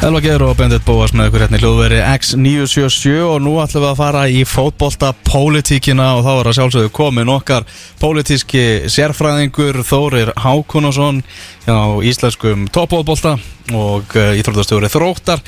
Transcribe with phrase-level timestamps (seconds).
[0.00, 3.90] Elva Geir og Bendit Bóas með ykkur hérna í hljóðveri X977 og nú ætlum við
[3.90, 7.66] að fara í fótbolta pólitíkina og þá er að sjálfsögðu komin okkar
[8.00, 11.20] pólitíski sérfræðingur Þórir Hákunason
[11.68, 13.34] á íslenskum toppfótbolta
[13.76, 15.44] og uh, íþróttastjóri Þróttar.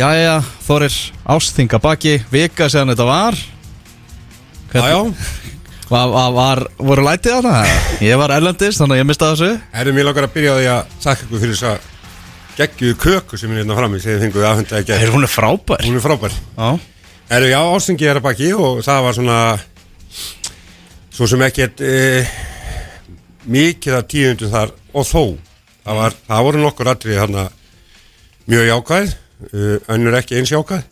[0.00, 1.00] Jæja, Þórir
[1.36, 3.40] Ásþinga baki, vika séðan þetta var.
[4.72, 5.00] Já, já,
[5.92, 7.58] Var, var, var, voru lætið þarna?
[8.00, 9.56] Ég var erlendist, þannig að ég mista þessu.
[9.76, 11.90] Erum ég langar að byrja á því að þakka ykkur fyrir þess að
[12.58, 15.32] geggjuðu köku sem er hérna frammi sem þið fenguðu aðhundlega að Hey, gera hún er
[15.32, 15.84] frábær?
[15.86, 16.36] Hún er frábær.
[16.56, 16.68] Já,
[17.34, 19.38] Erum já, ástingi er að baki og það var svona
[21.14, 21.94] svo sem ekkert e,
[23.50, 25.22] mikið af tíundum þar og þó.
[25.84, 27.46] Það, var, það voru nokkur atrið hérna
[28.50, 29.64] mjög jákvæð e,
[29.96, 30.84] önnur ekki eins jákvæð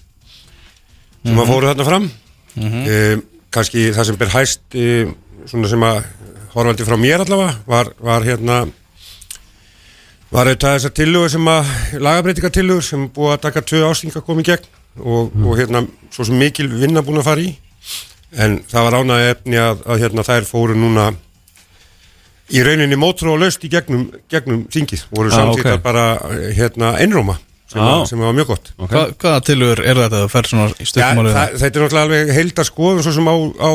[1.22, 2.10] sem að fóru þarna fram.
[2.58, 2.98] E,
[3.52, 4.88] kannski það sem ber hæst e,
[5.46, 6.02] svona sem að
[6.56, 8.62] horfandi frá mér allavega var, var hérna
[10.32, 11.72] var auðvitað þessar tillögur sem að
[12.06, 14.70] lagabreitinga tillögur sem búið að taka tvö ástinga að í gegn
[15.02, 17.52] og, og hérna svo sem mikil vinna búin að fara í.
[18.32, 21.10] En það var ánægði efni að, að hérna þær fóru núna
[22.52, 25.82] í rauninni mótrú og laust í gegnum, gegnum þingið, voru Ah, samþýttar ok.
[25.84, 26.04] bara
[26.56, 27.38] hérna einróma
[27.72, 28.66] sem, að, sem var mjög gott.
[28.76, 32.02] Hva, hvaða tilur er þetta að fer svona í Ja, stökkumáli það, þetta er náttúrulega
[32.08, 33.72] alveg heildar skoðum svo sem á, á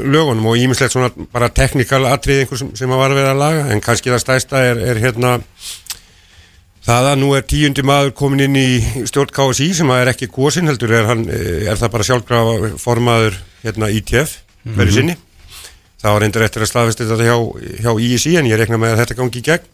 [0.00, 3.42] lögunum og ímislegt svona bara teknikal atrið einhver sem, sem að var að vera að
[3.44, 5.34] laga en kannski það stæsta er, er hérna
[6.86, 10.30] það að nú er tíundi maður komin inn í stjórn KSI sem að er ekki
[10.32, 14.36] gósin heldur er, hann, eh, er það bara sjálfgrafa formaður hérna ITF
[14.76, 15.16] hverju sinni.
[16.02, 17.36] Það var reyndir eftir að staðfesta þetta hjá,
[17.82, 19.72] hjá ISI en ég rekna með að þetta gangi í gegn.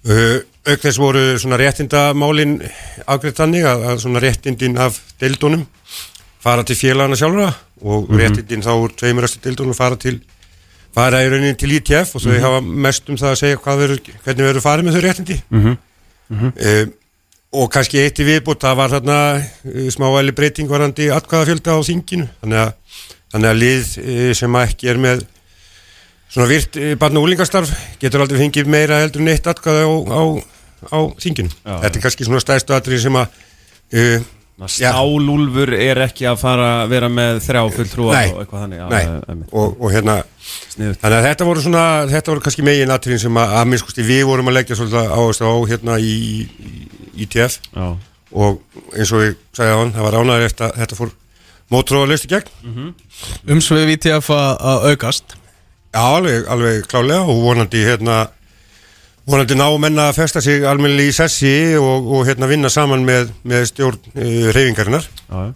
[0.00, 2.54] Uh, auk þess voru svona réttindamálin
[3.04, 5.66] afgreitt þannig að, að svona réttindin af deildunum
[6.40, 7.50] fara til félagana sjálfra
[7.84, 10.14] og réttindin þá úr tveimurastu deildunum fara til
[10.96, 14.48] fara í rauninni til ITF og þau hafa mest um það að segja verður, hvernig
[14.48, 15.38] verður farið með þau réttindi
[16.30, 16.86] uh,
[17.50, 22.28] og kannski eitt í viðbútt það var þarna uh, smávæli breyting varandi atkvæðafjölda á þinginu
[22.40, 22.72] þannig að,
[23.34, 25.24] þannig að lið uh, sem ekki er með
[26.30, 29.90] svona virt uh, barn og úlingastarf getur aldrei fengið meira heldur en eitt atkvæði á,
[30.14, 30.22] á,
[30.94, 31.80] á þinginu Já.
[31.86, 33.40] þetta er kannski svona stæðstu atrið sem að
[33.90, 34.20] Já.
[34.68, 38.32] Stálúlfur er ekki að fara að vera með þrjá fulltrúa Nei.
[38.34, 39.20] og eitthvað þannig já, Nei.
[39.30, 39.48] einmitt.
[39.52, 40.16] og, og hérna
[40.74, 41.00] Sniðugt.
[41.00, 44.22] þannig að þetta voru svona þetta voru kannski megin atriðin sem að, að minnskusti við
[44.28, 46.44] vorum að leggja svolítið áherslu á hérna í, í,
[47.16, 47.86] í ITF Já.
[48.32, 48.60] og
[48.96, 51.14] eins og ég sagði á hann, það var ánæður eftir að þetta fór
[51.70, 52.92] mótróða löst í gegn
[53.50, 55.36] Umsvið VTF að að aukast
[55.90, 58.20] Já, alveg, alveg klálega og vonandi hérna
[59.30, 63.32] vonandi ná menna að festa sig almennilega í sessi og, og hérna vinna saman með,
[63.46, 65.52] með stjórn uh, reyfingarinnar Já, já.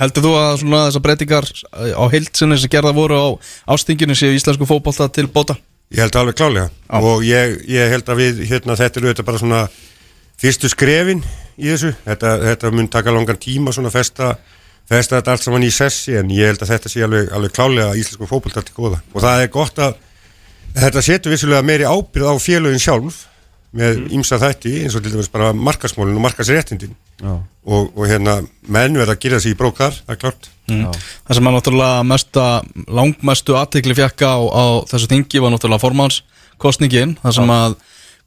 [0.00, 3.26] Heldur þú að svona þessar breytingar á heildsinni sem gerða voru á
[3.74, 5.58] ástinginu séu íslensku fótbolta til bóta?
[5.92, 6.96] Ég held alveg klálega Já.
[6.96, 9.60] og ég, ég held að við hérna þetta er auðvitað bara svona
[10.40, 11.20] fyrstu skrefin
[11.60, 14.32] í þessu þetta, þetta mun taka langan tíma svona festa
[14.88, 17.94] festa þetta allt saman í sessi en ég held að þetta sé alveg, alveg klálega
[18.00, 19.96] íslensku fótbolta til góða og það er gott að
[20.76, 23.24] þetta setur vissulega meiri ábyrð á félögin sjálf
[23.76, 27.32] með ýmsa þætti eins og til dæmis bara markasmólin og markasréttindin Já.
[27.36, 28.38] og, og hérna
[28.68, 30.90] menn verða að gera sig í brók þar, það er klart Mm.
[31.26, 32.44] Það sem að náttúrulega mesta,
[32.90, 37.76] langmestu aðtikli fjekka á, á þessu þingi var náttúrulega formannskostningin þar sem að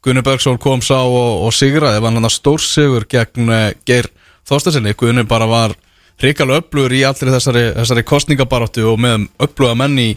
[0.00, 4.08] Gunni Bergsson kom sá og, og sigraði, var hann að stórsigur gegn eh, Geir
[4.48, 5.74] Þorstensinni Gunni bara var
[6.20, 10.08] hrikalega öflugur í allri þessari, þessari kostningabaráttu og með öfluga menn í,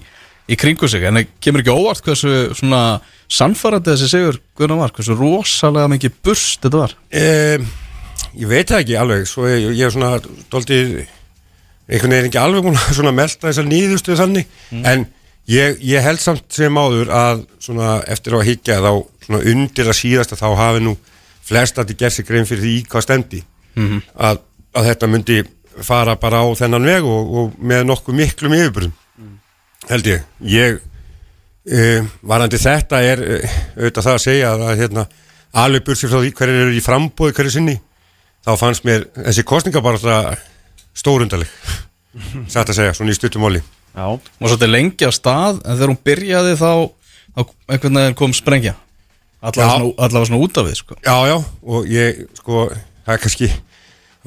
[0.51, 2.83] í kringu sig en það kemur ekki óvart hversu svona
[3.31, 6.95] sannfærandi þessi sigur Gunni var, hversu rosalega mikið burst þetta var.
[7.15, 7.67] Um,
[8.37, 10.17] ég veit það ekki alveg svo ég, ég er svona
[10.51, 10.95] doldið
[11.87, 15.05] einhvern veginn ekki alveg búin að svona melta þessar nýðustu þannig en
[15.51, 18.91] ég, ég held samt sem áður að svona eftir á að higgja þá
[19.25, 20.95] svona undir að síðasta þá hafi nú
[21.43, 23.43] flest að þið gerð sig grein fyrir því hvað stemdi
[24.15, 24.39] að,
[24.73, 25.43] að þetta myndi
[25.83, 28.93] fara bara á þennan veg og, og með nokkuð miklum yfirbyrðum
[29.89, 35.05] held ég ég uh, varandi þetta er uh, auðvitað það að segja að, að hérna,
[35.63, 37.77] alveg bursið frá því hverju eru í frambóði hverju sinni
[38.43, 40.23] þá fannst mér þessi kostninga bara
[40.93, 41.49] stórundaleg
[42.53, 43.63] satt að segja, svona í stuttumóli
[43.93, 44.05] Já.
[44.09, 46.71] og svolítið lengi á stað en þegar hún byrjaði þá,
[47.33, 48.75] þá einhvern veginn kom sprengja
[49.43, 50.97] allavega svona, allavega svona út af við sko.
[51.03, 51.35] Já, já,
[51.75, 52.63] og ég, sko,
[53.03, 53.49] það er kannski,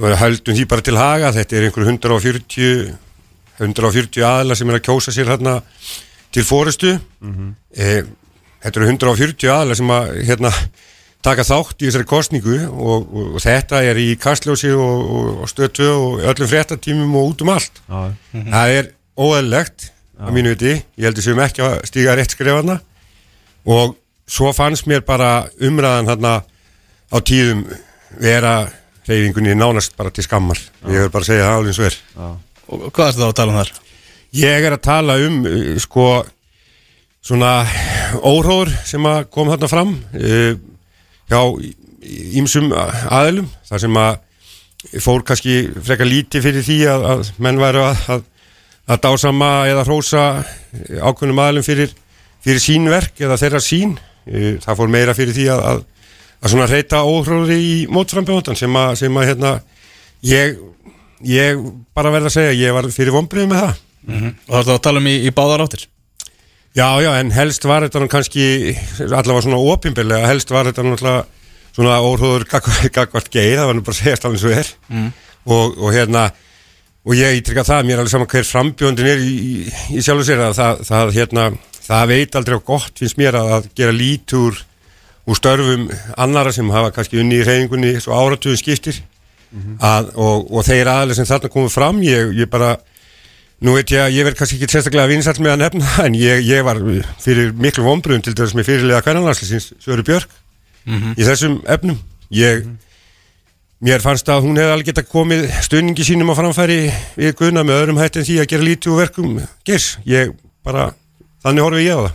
[0.04, 2.94] við höldum því bara til haga, þetta er einhverju 140,
[3.60, 5.60] 140 aðla sem er að kjósa sér hérna
[6.34, 6.98] til fórustu.
[7.24, 7.54] Mhm.
[7.76, 8.02] e,
[8.64, 10.52] þetta eru 140 aðla sem að, hérna,
[11.26, 15.50] taka þátt í þessari kostningu og, og, og þetta er í kastljósi og, og, og
[15.50, 17.80] stötu og öllum fréttatímum og út um allt.
[17.88, 22.78] Já, það er óæðilegt að mínu viti, ég heldur sem ekki að stíga rétt skrifana
[23.68, 26.34] og svo fannst mér bara umræðan hérna
[27.12, 27.66] á tíðum
[28.22, 28.54] vera
[29.06, 30.58] reyfingunni nánast bara til skammar.
[30.88, 31.98] Ég er bara að segja það alveg eins og er
[32.66, 33.72] Og hvað er þetta að tala um þar?
[34.36, 36.06] Ég er að tala um uh, sko
[37.26, 37.52] svona
[38.22, 40.54] óhróður sem að kom þarna fram uh,
[41.30, 41.40] hjá
[42.38, 47.82] ímsum aðilum þar sem að fór kannski frekar lítið fyrir því að, að menn væru
[47.82, 48.26] að, að,
[48.94, 50.26] að dásama eða hrósa
[50.76, 51.94] ákveðnum aðilum fyrir,
[52.44, 55.84] fyrir sín verk eða þeirra sín uh, það fór meira fyrir því að
[56.46, 59.52] svona reyta óhróður í mótframbjóðan sem að, sem að hérna
[60.26, 60.58] ég,
[61.24, 61.60] ég
[61.96, 63.82] bara verð að segja ég var fyrir vonbrið með það.
[64.46, 65.86] Og það er að tala um í, í báðar áttir?
[66.76, 68.46] Já, já, en helst var þetta nú kannski
[69.06, 71.22] allavega svona opinbyrlega, helst var þetta náttúrulega
[71.76, 74.74] svona óhrúður gagvart geið, það var nú bara að segja alveg eins og er.
[74.92, 75.08] Mm.
[75.46, 76.26] og, og hérna
[77.06, 80.26] og ég ítrykka það, mér er alveg saman hver frambjóndin er í, í, í sjálfu
[80.26, 81.44] sér að það, það, hérna,
[81.86, 84.62] það veit aldrei á gott finnst mér að, að gera lítur
[85.26, 85.86] úr störfum
[86.18, 88.98] annara sem hafa kannski unni í reyningunni svo áratugum skiptir
[89.80, 92.76] að, og, og þeir aðlega sem þarna komið fram, ég, ég bara
[93.64, 96.42] Nú veit ég að ég verð kannski ekki sérstaklega vinsall með að nefna en ég,
[96.44, 96.80] ég var
[97.24, 100.34] fyrir miklu vonbröðum til þess með fyrirlega kvænanlandslisins Söru Björk
[101.16, 101.96] í þessum efnum.
[102.36, 102.66] Ég,
[103.80, 106.78] mér fannst að hún hefði alveg geta komið stunningi sínum á framfæri
[107.16, 109.40] við Gunna með öðrum hætti en því að gera lítið úr verkum.
[109.66, 110.36] Gers, ég
[110.66, 110.90] bara
[111.46, 112.14] þannig horfi ég á það.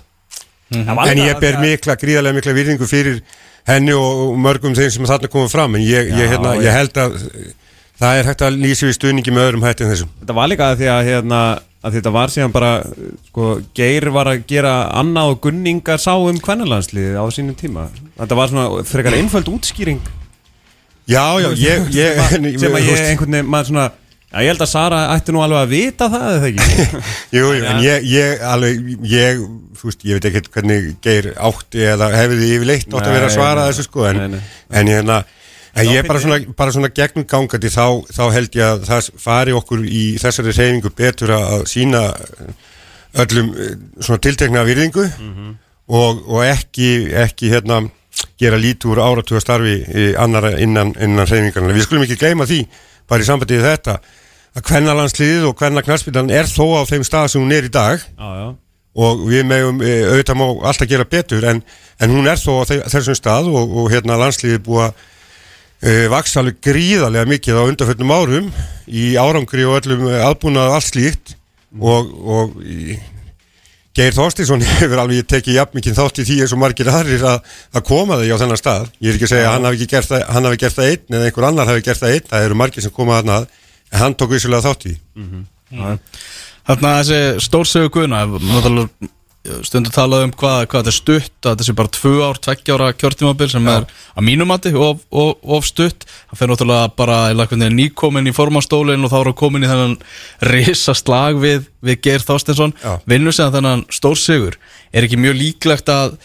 [1.09, 3.23] En ég ber mikla, gríðarlega mikla virðingu fyrir
[3.69, 7.17] henni og, mörgum þeim sem þarna komið fram en ég, ég, hérna, ég held að
[8.01, 10.13] það er hægt að lýsa við stunningi með öðrum hætti en þessum.
[10.23, 11.41] Þetta var líka því að, hérna,
[11.85, 12.71] að þetta var síðan bara
[13.27, 17.87] sko, Geir var að gera annað og gunningar sá um kvennalandsliðið á sínum tíma.
[18.17, 20.01] Þetta var svona frekar einföld útskýring.
[21.09, 23.87] Já, já, ég, ég sem að, sem að ég einhvern veginn maður svona
[24.31, 26.85] Já, ég held að Sara ætti nú alveg að vita það eða ekki
[27.35, 29.41] Jú, jú, en ég, ég alveg, ég,
[29.79, 33.27] þú veist, ég veit ekkert hvernig geir átti eða hefði þið yfirleitt átt að vera
[33.27, 34.41] að svara þessu sko, en, nei, nei.
[34.79, 35.17] en ég hérna,
[35.75, 39.57] en ég bara svona, bara svona gegnum gangandi þá, þá held ég að það fari
[39.59, 42.05] okkur í þessari reyfingu betur að sína
[43.21, 45.51] öllum eh, svona tiltekna virðingu Mhm.
[45.91, 46.87] og, og ekki,
[47.19, 47.81] ekki hérna
[48.39, 49.75] gera lítið úr áratuga starfi
[50.19, 51.73] annara innan, innan reyfingarna.
[51.75, 52.61] Við skulum ekki gleyma því,
[53.09, 53.95] bara í sambandi við þetta,
[54.57, 58.01] að kvennalandsliðið og kvennaknarspílan er þó á þeim stað sem hún er í dag.
[58.03, 58.49] Já, já.
[59.01, 61.61] Og við megum e, auðvitað má alltaf gera betur en,
[62.03, 65.05] en hún er þó á þe- þessum stað og, og hérna landsliðið búið að
[65.87, 68.49] e, vaksa alveg gríðarlega mikið á undarföllnum árum
[68.91, 71.37] í árangri og öllum e, aðbúnað allt slíkt.
[71.79, 72.97] Og, og í,
[73.95, 77.47] Geir Þorstinsson hefur alveg tekið jafn mikið þátt í því eins og margir aðrir að,
[77.75, 78.91] að koma þau á þennan stað.
[78.99, 81.15] Ég er ekki að segja að hann hafi, gert það, hann hafi gert það einn
[81.15, 82.29] eða einhver annar hafi gert það einn.
[82.35, 83.49] Það eru margir sem koma þarna að
[83.91, 85.97] en hann tók vissulega þátt í því.
[86.67, 88.25] Þarna þessi stórsögu guðna
[89.65, 92.75] stundu talað um hvað, hvað þetta er stutt að þetta sé bara tvö ár, tveggja
[92.77, 96.05] ára kjörtímabil sem er að mínumati of, of, of stutt.
[96.29, 99.95] Það fer náttúrulega bara nýkomin í formastólinn og þá er að komin í þennan
[100.51, 102.99] risa slag við, við Geir Þorstinsson Já.
[103.09, 104.59] vinnur sem þennan stórsigur.
[104.93, 106.19] Er ekki mjög líklegt að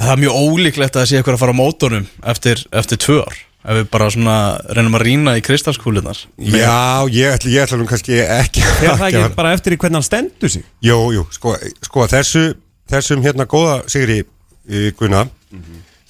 [0.00, 3.20] það er mjög ólíklegt að það sé eitthvað að fara á mótornum eftir, eftir tvö
[3.26, 4.36] ár ef við bara svona
[4.76, 9.08] reynum að rýna í kristalskúlunar Já, ég ætla, ég ætla nú kannski ekki Þegar það
[9.08, 10.64] ekki bara eftir í hvernig hann stendur sig?
[10.86, 11.56] Jú, jú, sko,
[11.88, 12.44] sko þessu,
[12.90, 15.26] þessum hérna góða Sigri uh, Gunna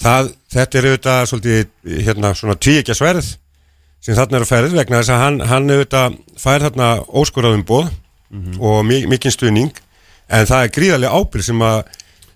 [0.02, 3.32] það, þetta er auðvitað svolítið hérna svona tvíekja sverð
[4.04, 7.88] sem þarna er að ferð vegna þess að hann, hann auðvitað fær þarna óskoraðum bóð
[8.60, 9.80] og mi mikinn stuðning
[10.28, 11.78] en það er gríðarlega ábyrg sem að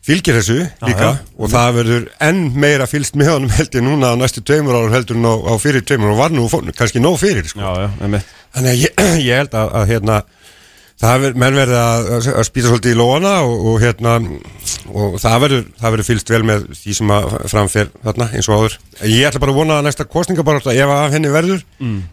[0.06, 1.20] fylgir þessu líka já.
[1.36, 4.94] og það verður enn meira fylgst með honum held ég núna á næstu tveimur ára
[4.96, 7.60] heldur en á, á fyrir tveimur og var nú kannski nóg fyrir sko.
[7.60, 10.16] Já, já, Þannig að ég, ég held að, að hérna,
[11.00, 14.16] það ver, menn verði að, að spýta svolítið í lóana og, og hérna,
[14.90, 18.56] og það verður, það verður fylgst vel með því sem að framfer þarna eins og
[18.58, 18.76] áður.
[19.04, 21.64] Ég ætla bara að vona að næsta kostningabarátta, ef að henni verður,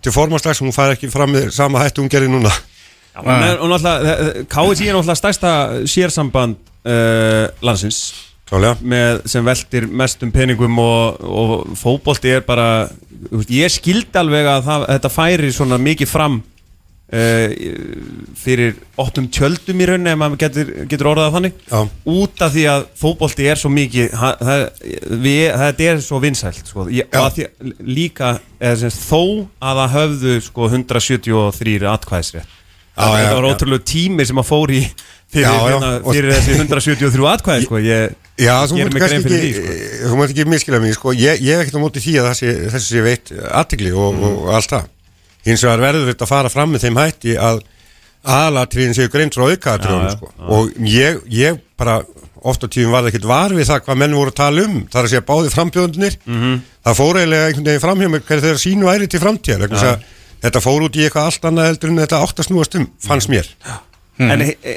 [0.03, 2.53] til formanslags, hún fær ekki fram með sama hættu hún gerir núna.
[3.17, 3.23] Já,
[3.57, 5.51] og náttúrulega, KSI er náttúrulega stærsta
[5.89, 8.01] sérsamband uh, landsins
[8.47, 8.77] Klálega.
[8.79, 12.87] með, sem veltir mestum peningum og, og fótbolti er bara
[13.51, 17.55] ég skildi alveg að það, þetta færi svona mikið fram uh,
[18.39, 21.79] fyrir opnum tjöldum í rauninni ef maður getur, getur orðað það þannig Já.
[22.15, 24.65] út af því að fótbolti er svo mikið það,
[25.25, 26.87] við, þetta er svo vinsælt sko.
[26.93, 27.49] ég, því,
[27.83, 29.23] líka eða, sem, þó
[29.59, 32.55] að það höfðu sko, 173 atkvæðisrétt
[32.97, 34.79] Þetta já, var ótrúlega tími sem að fór í
[35.29, 37.77] fyrir, Já, hérna, fyrir þessi 173 atkvæði sko.
[37.85, 40.07] ég, Já, þú mig kannski ekki, því, sko.
[40.09, 42.53] þú mátt ekki miskila mig, sko, ég, ég hef ekkert á móti því að þessi,
[42.73, 44.23] þessi sé veitt aðtegli og, Mhm.
[44.23, 44.87] og allt það.
[45.45, 47.61] Hins vegar verður þetta að fara fram með þeim hætti að
[48.27, 50.31] aðalatriðin séu greint frá aukaðatriðunum, sko.
[50.49, 52.01] Og ég, ég bara,
[52.43, 54.75] oft á tíðum var það ekkert var við það hvað menn voru að tala um,
[54.89, 56.61] það er að segja báði frambjóðunir, Mhm.
[56.85, 59.99] það fór eiginlega einhvern veginn framhjá mig hver þeirra sínu væri til framtíðar,
[60.43, 63.31] þetta fór út í eitthvað allt annað heldur en þetta átt að snúast um, fannst
[63.31, 63.49] mér.
[64.17, 64.75] En e, e,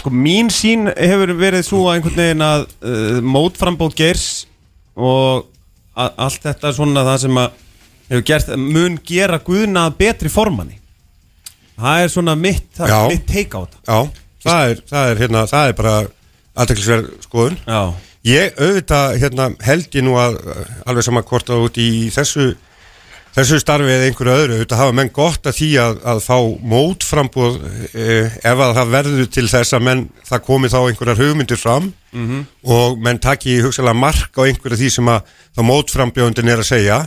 [0.00, 4.28] sko mín sín hefur verið svo að einhvern veginn að uh, mótframbóð geirs
[4.98, 5.46] og
[5.94, 7.58] allt þetta svona það sem að
[8.10, 10.80] hefur gert, mun gera guðna betri formanni
[11.80, 13.00] það er svona mitt, það, Já.
[13.12, 15.94] mitt teika á þetta Já, það er, það er, hérna, það er bara
[16.60, 17.60] aðteklisverð skoðun.
[17.66, 17.82] Já,
[18.20, 20.34] Ég auðvitað hérna, held ég nú að
[20.84, 22.50] alveg sama hvort að út í þessu
[23.36, 26.36] þessu starfi eða einhverju öðru auðvitað hafa menn gott að því að, að fá
[26.72, 27.60] mótframbúð
[27.94, 31.92] eh, ef að það verður til þess að menn það komi þá einhverjar hugmyndir fram
[32.66, 35.22] og menn taki hugsalega mark á einhverju því sem að
[35.56, 37.00] það mótframbjóðundin er að segja.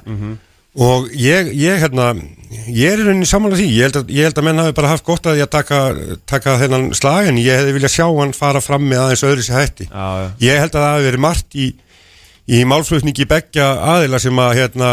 [0.73, 2.07] Og ég, ég hérna
[2.65, 3.67] ég er í rauninni samanlega því.
[3.75, 5.79] Ég held, að, ég held að menn hafi bara haft gott að að taka,
[6.25, 9.59] taka þennan slag en ég hefði viljað sjá hann fara fram með aðeins öðru sér
[9.59, 9.85] hætti.
[9.91, 10.27] Já, já.
[10.47, 11.67] ég held að það hafi verið margt í,
[12.49, 14.89] í málflutningi beggja aðila sem að hérna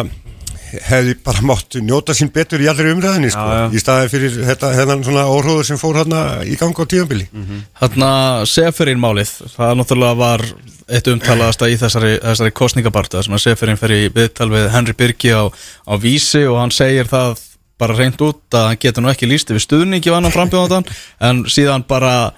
[0.86, 3.66] hefði bara mátt njóta sín betur í allri umræðinni sko, Já, já.
[3.74, 7.26] í staði fyrir þetta, hennan svona óhróður sem fór hérna í gang á tíðanbili
[7.80, 8.10] Þarna
[8.50, 10.44] Seferin málið, það náttúrulega var
[10.90, 15.30] eitt umtalaðasta í þessari, þessari kostningabarta sem að Seferin fer í viðtal við Henry Birgi
[15.34, 17.38] á, á vísi og hann segir það
[17.80, 20.88] bara reynd út að hann getur nú ekki líst yfir stuðningi og annan frambjóðan
[21.24, 22.32] en síðan bara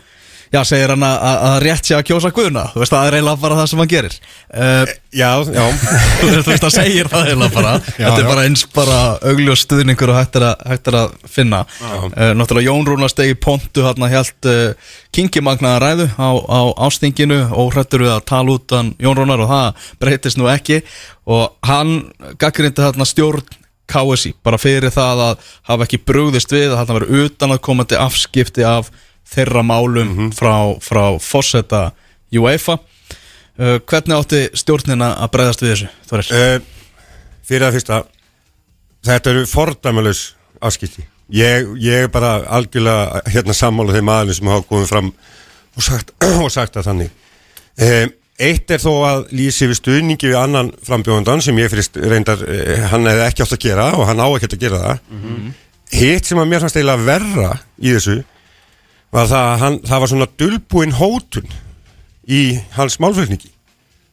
[0.52, 3.58] já, segir hann að, rétt sé að kjósa guðuna þú veist, það er eiginlega bara
[3.60, 4.18] það sem hann gerir.
[4.52, 5.64] Uh, Já, já,
[6.20, 7.72] þú veist, það segir það eiginlega bara.
[7.84, 8.28] Þetta er já.
[8.30, 11.58] bara eins bara augljós stuðningur og hægt er að, hægt er að finna.
[11.82, 17.74] Uh, náttúrulega Jón Rúnar stegi pontu hérna helt uh, kingimagnaða ræðu á, á ástinginu og
[17.74, 20.80] hrættur við að tala út hann Jón Rúnar og það breytist nú ekki.
[21.28, 21.98] Og hann
[22.40, 23.44] gaggrindi hérna stjórn
[23.92, 28.00] KSI bara fyrir það að hafa ekki brugðist við að hann verið utan að komandi
[28.00, 28.88] afskipti af
[29.32, 31.90] þeirra málum frá, frá fórseta
[32.32, 32.78] UEFA.
[33.52, 35.88] Uh, hvernig átti stjórnina að breyðast við þessu
[36.32, 36.54] uh,
[37.44, 37.98] fyrir að fyrsta
[39.04, 40.22] þetta eru fordæmalus
[40.62, 41.04] afskipti.
[41.32, 46.12] Ég, ég er bara algjörlega hérna sammála þeim aðeins sem hafa komið fram og sagt,
[46.44, 47.14] og sagt að þannig.
[47.82, 48.12] Um,
[48.42, 52.74] eitt er þó að lýsi við stuðningi við annan frambjóðandan sem ég fyrir reyndar uh,
[52.92, 55.06] hann hefði ekki átt að gera og hann á ekki að gera það.
[55.92, 58.20] Hitt sem að mér fannst eiginlega verra í þessu
[59.12, 61.50] var það að hann, það var svona dulbúin hótun
[62.28, 62.42] í
[62.76, 63.50] hans málflutningi.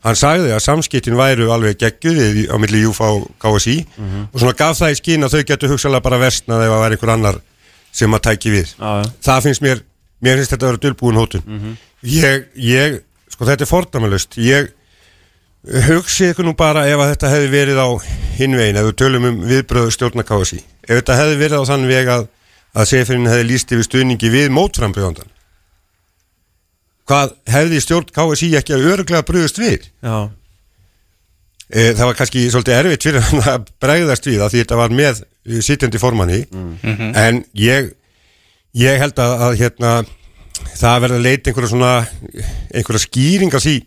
[0.03, 4.77] Hann sagði að samskiptin væru alveg geggjuð á milli Júfa og KSI og svona gaf
[4.79, 7.39] það í skinn að þau getur hugsalega bara versnað ef að væri einhver annar
[7.91, 8.73] sem að tæki við.
[8.79, 9.05] Já, já.
[9.27, 9.83] það finnst mér,
[10.23, 11.77] mér finnst þetta að vera dulbúin hótun.
[12.07, 12.99] Ég, ég,
[13.33, 14.71] sko þetta er fordæmalust ég
[15.89, 17.87] hugsi ykkur nú bara ef að þetta hefði verið á
[18.39, 22.11] hinvegin, ef við tölum um viðbröðu stjórna KSI, ef þetta hefði verið á þann veg
[22.13, 22.27] að,
[22.77, 25.31] að sefirinn hefði líst yfir stuðningi við mótframbjöðandan
[27.09, 29.87] hvað hefði stjórn KSI ekki að öruglega bröðust við?
[30.05, 30.29] Já,
[31.69, 34.95] e, það var kannski svolítið erfitt fyrir hann að bregðast við að því þetta var
[34.99, 36.39] með eh, sitjandi formanni.
[37.17, 37.93] En ég
[38.77, 39.93] ég held að, að hérna
[40.77, 41.93] það verði að leita einhverja svona
[42.69, 43.77] einhverja skýring af því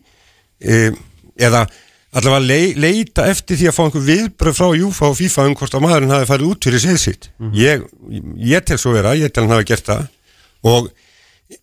[0.59, 0.79] e,
[1.39, 1.67] eða
[2.13, 5.77] allavega lei, leita eftir því að fá einhver viðbröð frá Júfa og FIFA um hvort
[5.79, 7.31] að maðurinn hafi farið út fyrir séð sitt.
[7.57, 7.87] Ég,
[8.37, 10.07] ég tel svo vera, ég tel hann hafi gert það.
[10.69, 10.91] Og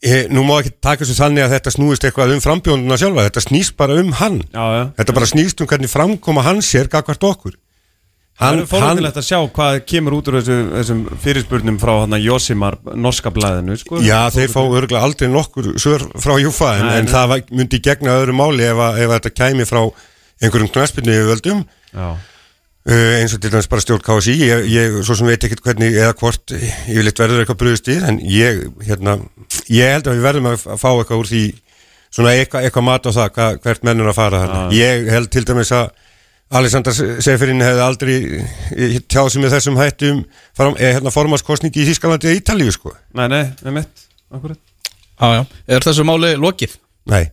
[0.02, 3.46] e, nú má ekki taka þessu þannig að þetta snúist eitthvað um frambjónduna sjálfa, þetta
[3.46, 4.42] snýst bara um hann.
[4.50, 4.84] Já, já.
[5.00, 7.58] Þetta bara snýst um hvernig framkoma hans er gagvart okkur.
[8.40, 12.20] Það Hann, er fórhundilegt að sjá hvað kemur út úr þessu, þessum fyrirspurnum frá hana
[12.24, 14.00] Josimar norska blæðinu sko.
[14.00, 18.16] Já, þeir fá örgulega aldrei nokkur svör frá Júfa en, Nei, en það myndi gegna
[18.22, 19.82] öðru máli ef, að, ef að þetta kæmi frá
[20.42, 22.08] einhverjum knaspinu yfirvöldum Já,
[22.90, 25.96] uh, eins og til dæmis bara stjórn KSI ég, ég svo sem veit ekkert hvernig
[25.96, 29.18] eða hvort yfirleitt verður eitthvað bröðust í en ég, hérna,
[29.72, 31.44] ég held að við verðum að fá eitthvað úr því
[32.10, 34.62] svona eitthvað, eitthvað mat á það hva, hvert mennur að fara þarna.
[34.74, 35.92] Ég held til dæmis að
[36.60, 40.24] Alexander Seferin hefði aldrei eh, tjáð sem með þessum hættum
[40.58, 42.96] fram, eða hérna formaskostningi í Þískalandi eða Ítalíu sko.
[43.14, 44.58] nei, nei, með mitt Akkurat
[45.20, 45.42] Já, já.
[45.68, 46.78] Er þessu máli lokið?
[47.12, 47.26] Nei,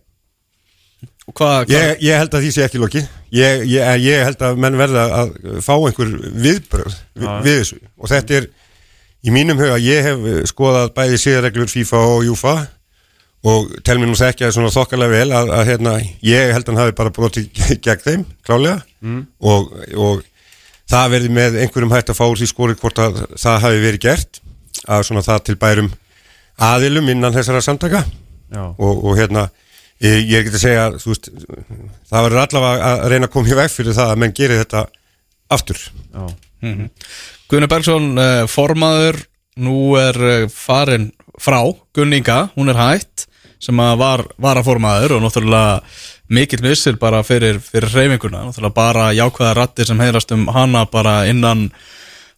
[1.27, 1.73] Og Hvað, hvað?
[1.75, 3.01] ég, ég held að því sé ekki loki
[3.35, 5.33] ég, ég, ég held að menn verða að
[5.67, 6.13] fá einhver
[6.45, 7.79] viðbröð við, við þessu.
[7.99, 8.47] Og þetta er
[9.27, 12.55] í mínum huga, ég hef skoðað bæði síðarreglur FIFA og Júfa.
[13.47, 16.81] Og tel mér nú þekkja svona þokkalega vel að, að hérna, ég held að hann
[16.85, 17.51] hafi bara brotið
[17.85, 18.81] gegn þeim, klálega
[19.43, 20.23] og, og
[20.91, 24.03] það verði með einhverjum hægt að fá úr því skori hvort að það hafi verið
[24.07, 24.41] gert.
[24.87, 25.91] Að svona það til bærum
[26.63, 28.05] aðilum innan þessara samtaka.
[28.79, 29.49] Og, og hérna
[30.05, 31.31] ég, ég ekki að segja þú veist,
[32.11, 34.85] það verður allavega að reyna að koma í veg fyrir það að menn gerir þetta
[35.57, 35.87] aftur.
[36.13, 36.27] Já,
[37.47, 39.21] Gunni Bergson, uh, formaður
[39.63, 41.11] nú er uh, farin
[41.41, 41.61] frá
[41.95, 43.27] Gunninga, hún er hætt
[43.63, 45.81] sem að var varaformaður og náttúrulega
[46.29, 51.21] mikill missir bara fyrir, fyrir hreyfinguna, náttúrulega bara jákvæða rattir sem heyrast um hana bara
[51.31, 51.69] innan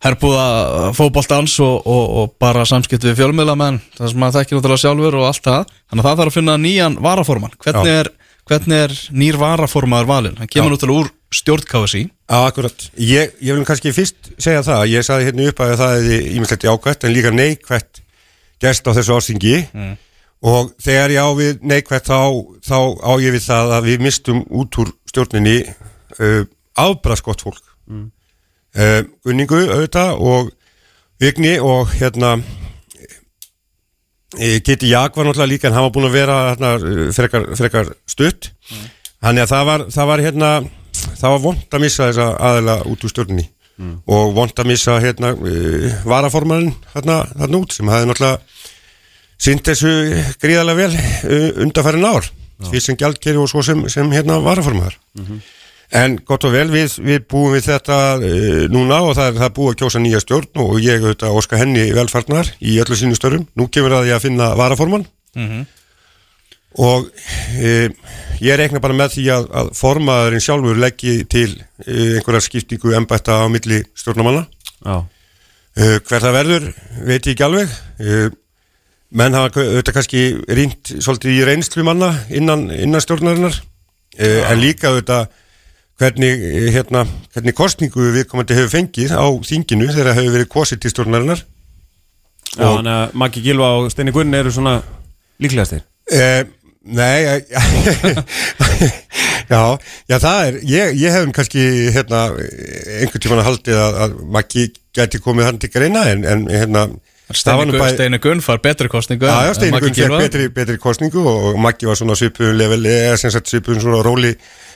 [0.04, 5.18] herbúða fótboltans og, og, og bara samskipt við fjölmiðlamenn, það sem maður þekkir náttúrulega sjálfur
[5.18, 8.10] og allt það, þannig að það þarf að finna nýjan varaforman, hvernig er,
[8.48, 12.84] hvernig er nýr varaformaður valinn, hann kemur náttúrulega úr stjórnkási Já, akkurat.
[13.00, 16.66] Ég, ég vil kannski fyrst segja það, ég saði hérna upp að það er ímyndslegt
[16.68, 18.02] jákvætt en líka neikvætt
[18.62, 19.56] gæst á þessu ástingi
[20.44, 22.20] og þegar ég á við neikvætt þá,
[22.62, 26.44] þá á ég við það að við mistum út úr stjórninni uh,
[26.78, 27.64] afbraskott fólk.
[27.88, 28.10] Mm.
[28.76, 30.54] Uh, Gunningu auðvitað og
[31.18, 32.36] Vigni og hérna
[34.38, 37.94] Kitty Jak var náttúrulega líka en hann var búin að vera hérna, eh, frekar, frekar
[38.06, 38.50] stutt.
[39.24, 40.50] Þannig að það var, það var hérna
[40.92, 43.48] það var vond að missa þessa aðila út úr stjórninni.
[44.06, 45.32] Og vond að missa hérna
[46.04, 48.38] varaformanin hérna, hérna út sem hafði náttúrulega
[49.38, 49.92] synd þessu
[50.42, 52.30] gríðarlega vel undarfærin ár.
[52.58, 54.98] Því sem gjaldkeri og svo sem, sem hérna varaformaðar
[55.96, 59.54] en gott og vel við, við búum við þetta uh, núna og það er, það
[59.56, 63.46] búið að kjósa nýja stjórn og ég auðvitað óska henni velfarnar í öllu sínu störum
[63.56, 65.06] nú kemur að ég að finna varaforman
[66.78, 67.08] og
[67.56, 67.88] e,
[68.44, 71.48] ég reikna bara með því að, að formaðurinn sjálfur leggji til
[71.86, 74.44] e, einhverja skiptingu embætta á milli stjórnamanna
[75.78, 76.64] hver það verður
[77.06, 77.72] veit ég ekki alveg.
[79.14, 83.60] Menn hafa auðvitað kannski rýnt svolítið í reynslu manna innan, innan stjórnarinnar.
[84.18, 85.28] En líka auðvitað
[85.98, 87.02] hvernig, e, hérna,
[87.34, 91.40] hvernig kostningu viðkomandi hefur fengið á þinginu þegar hefur verið kosið til stjórnarinnar
[92.58, 94.74] já þannig að Maggi Gilva og Steini Gunn eru svona
[95.42, 96.40] líklegastir Eh,
[96.88, 97.42] nei eh,
[99.52, 99.58] já,
[100.08, 101.60] já það er ég, ég hef kannski
[101.92, 102.22] hérna,
[103.02, 104.64] einhvern tímann haldið að, að Maggi
[104.96, 106.86] gæti komið hann til greina en, en hérna
[107.28, 110.22] það bæ- Steinu Gunn far betri kostningu Já, já, Steini Maggi Gunn Gylfa.
[110.24, 114.00] betri, betri kostningu og, og Maggi var svona svipuðum level eða sem sagt svipuðum svona
[114.06, 114.32] róli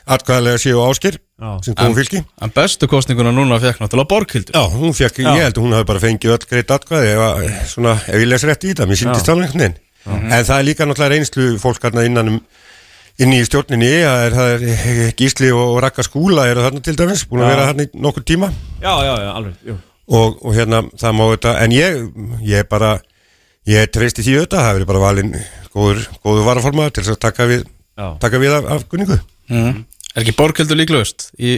[0.06, 1.50] atkvæðlega séu áskir Já.
[1.64, 4.54] sem kom fylki En bestu kostninguna núna fekk náttúrulega Borghildur.
[4.56, 5.30] Já, hún fekk, Já.
[5.36, 8.46] ég held að hún hafi bara fengið öll greitt atkvæði ef, svona, ef ég les
[8.48, 9.34] rétt í þetta, mér síndist Já.
[9.34, 9.78] alveg einhvern veginn.
[10.32, 12.42] En það er líka náttúrulega reynslu fólk hérna innan um
[13.20, 17.26] inn í stjórninni, það er, það er Gísli og Raka Skúla eru þarna til dæmis
[17.28, 18.48] búin að vera þarna í nokkur tíma.
[18.80, 19.74] Já, já, já, alveg,
[20.08, 21.98] og, og hérna það má þetta, en ég
[22.48, 22.94] ég bara,
[23.68, 25.36] ég treysti því auðvitað, það hefur bara valinn
[25.72, 27.68] góður, góður varaformaður til að taka við
[28.22, 29.18] taka við af, af gunningu
[29.52, 29.82] mm.
[30.12, 31.56] Er ekki Borghildur líklaust í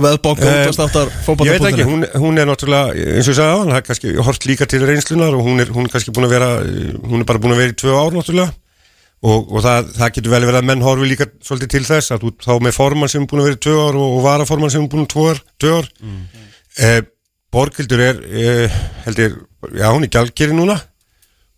[0.00, 1.10] veðbóku Eh, útastáttar
[1.44, 4.14] Ég veit ekki, hún, hún er náttúrulega, eins og ég sagði á hann, er kannski
[4.24, 7.20] hort líka til reynslunar og hún er, hún er kannski búin að vera, eh, hún
[7.20, 8.54] er bara búin að vera í tvö ár náttúrulega
[9.24, 12.24] og, og það, það getur vel verið að menn horfi líka svolítið til þess að
[12.24, 14.72] þú þá með formann sem er búin að vera í tvö ár og, og varaformann
[14.72, 15.90] sem er búin tvö ár, tvö ár.
[16.78, 16.98] Eh,
[17.54, 19.36] Borgildur er, eh, held ég,
[19.78, 20.76] já hún er gjaldkeri núna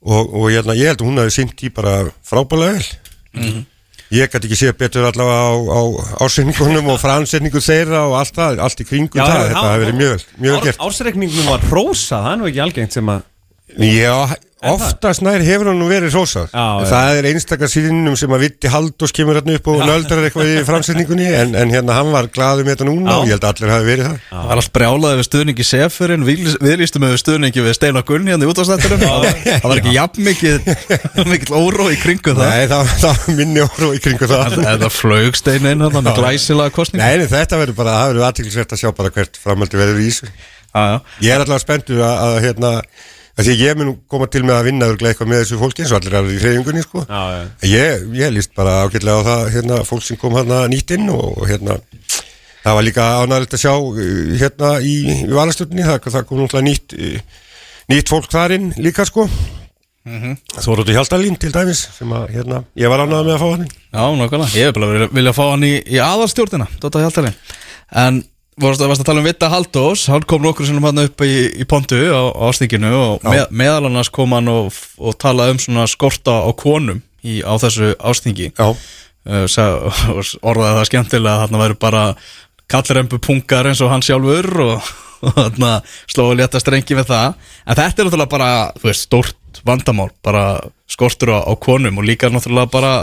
[0.03, 3.65] og, og ég, ég held að hún hafi sýnt í bara frábælega vel.
[4.15, 5.81] Ég gæti ekki séð betur allavega á, á
[6.23, 10.27] ásendingunum og fransetningu þeirra og allt það, allt í kringum það, þetta hafi verið mjög,
[10.45, 10.85] mjög gert.
[10.87, 13.25] Ársreikningnum var rósa, það er nú ekki algengt sem að
[13.83, 14.15] Já,
[14.65, 16.15] oftast nær hefur hann nú verið
[16.49, 16.87] já.
[16.89, 20.63] Það er einstakar síðinum sem að Vitti Haldós kemur hérna upp og nöldrar eitthvað í
[20.65, 23.17] framsetningunni en, en hérna hann var glaður með þetta núna Já.
[23.19, 24.17] og ég held að allir hafi verið það.
[24.31, 28.51] Það var allt brjálaði við stuðningi Sefurinn Viðlýstum við stuðningi við Steinar Gunn hérna í
[28.55, 29.05] útastættunum
[29.45, 30.57] Það var ekki jafn mikið
[31.35, 32.49] mikill óró í kringu það.
[32.49, 34.57] Nei, það, það var minni orð í kringu það.
[34.63, 37.13] En það flög Steinin hérna með glæsilega kostning Nei,
[43.45, 46.17] því ég mun koma til með að vinna eitthvað með þessu fólki eins og allir
[46.17, 47.03] er í hreyfingunni sko.
[47.05, 47.43] Já, já.
[47.69, 51.43] Ég, ég líst bara ágætlega á það hérna, fólk sem kom hérna nýtt inn og,
[51.51, 51.77] hérna
[52.63, 54.01] það var líka ánægilegt að sjá uh,
[54.41, 54.95] hérna í,
[55.29, 57.45] í valastjórninni það, það kom náttúrulega nýtt uh,
[57.93, 59.29] nýtt fólk þar inn líka sko
[60.07, 63.65] Þóróttu Hjaldalín til dæmis sem að hérna, ég var ánægð með að fá hann.
[63.67, 67.35] Já, nákvæmlega, ég hef bara vilja, vilja fá hann í, í aðalstjórnina, Dóta Hjaltarinn
[67.91, 68.21] En
[68.63, 71.99] varst, að tala um Vitta Haldós Hann kom nokkur sinnum hann upp í, í pontu
[72.09, 76.41] á á ástinginu og með, meðal annars kom hann og, og talaði um svona skorta
[76.45, 78.75] á konum í, á þessu ástingi uh,
[79.27, 79.49] og
[80.51, 82.05] orðaði það skemmtilega þarna væri bara
[82.71, 84.93] kallrembu pungar eins og hann sjálfur og,
[85.27, 85.73] og þarna
[86.07, 87.51] slóði létta strengi með það.
[87.67, 88.51] En þetta er náttúrulega bara,
[88.83, 90.47] veist, stórt vandamál, bara
[90.91, 92.95] skortur á, á konum og líka náttúrulega bara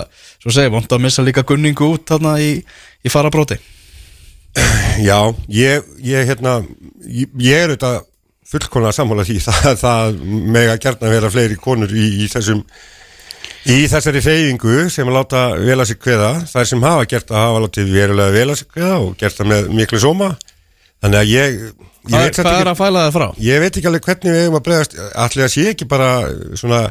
[0.42, 2.58] svo segi, vond að missa líka gunningu út þarna í,
[3.04, 3.60] í farabróti
[5.10, 6.60] Já, ég, ég hérna
[7.08, 8.02] ég, ég er auðvitað
[8.54, 12.66] fullkonlega sammála því það, það gert að vera fleiri konur í, í þessum
[13.64, 17.44] Í þessari reyfingu sem að láta vel að sig kveða, þær sem hafa gert það
[17.46, 20.28] hafa látið verulega vel að sig kveða og gert það með miklu sóma.
[21.04, 24.60] Þannig að ég, ég, veit, er ekki, að ég veit ekki alveg hvernig við eigum
[24.60, 24.98] að bregðast.
[25.24, 26.10] Allir að sé ekki bara
[26.60, 26.82] svona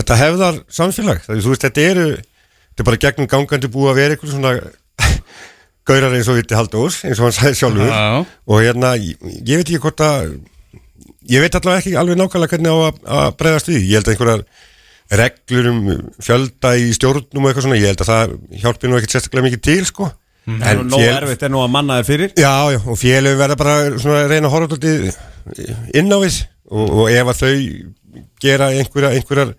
[0.00, 1.22] þetta hefðar samfélag?
[1.22, 4.52] Það, þú veist, þetta eru þetta er bara gegnum gangandi búið að vera eitthvað svona
[5.88, 7.90] gaurar eins og viti Haldós eins og hann sagði sjálfur.
[7.90, 8.22] Já.
[8.52, 10.38] og hérna, ég, ég veit ekki hvort að
[11.28, 14.14] ég veit allavega ekki alveg nákvæmlega hvernig á að, að bregðast við, ég held að
[14.14, 14.46] einhverjar
[15.18, 15.82] reglur um
[16.20, 19.62] fjölda í stjórnum og eitthvað svona, ég held að það hjálpi nú ekkert sérstaklega mikið
[19.64, 20.10] til sko.
[20.48, 20.88] En Mm.
[20.88, 22.30] Nóg erfitt er nú að manna þér fyrir.
[22.40, 26.38] Já, já, og félög verða bara svona að reyna að horfa alltaf inn á við.
[26.68, 29.52] Og, og ef að þau gera einhverja, einhverjar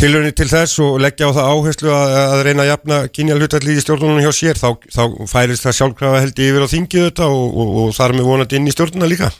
[0.00, 3.76] tilhörni til þess og leggja á það áherslu að, að reyna að jafna kynja hlutalli
[3.76, 7.46] í stjórnunum hjá sér, þá, þá færist það sjálfkrafa held yfir á þingið þetta og,
[7.52, 9.30] og, og þar með vonandi inn í stjórnuna líka